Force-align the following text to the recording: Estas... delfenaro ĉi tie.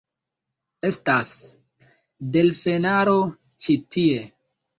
Estas... 0.87 1.29
delfenaro 2.39 3.15
ĉi 3.67 3.79
tie. 3.99 4.27